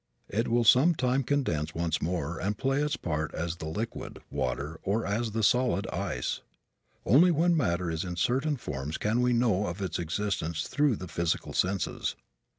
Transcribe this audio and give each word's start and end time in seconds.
It 0.29 0.47
will 0.47 0.63
some 0.63 0.95
time 0.95 1.21
condense 1.21 1.75
once 1.75 2.01
more 2.01 2.39
and 2.39 2.57
play 2.57 2.81
its 2.81 2.97
part 2.97 3.35
as 3.35 3.57
the 3.57 3.67
liquid, 3.67 4.17
water, 4.31 4.79
or 4.81 5.05
as 5.05 5.29
the 5.33 5.43
solid, 5.43 5.85
ice. 5.93 6.41
Only 7.05 7.29
when 7.29 7.55
matter 7.55 7.91
is 7.91 8.03
in 8.03 8.15
certain 8.15 8.57
forms 8.57 8.97
can 8.97 9.21
we 9.21 9.31
know 9.31 9.67
of 9.67 9.79
its 9.79 9.99
existence 9.99 10.63
through 10.67 10.95
the 10.95 11.07
physical 11.07 11.53
senses. 11.53 12.15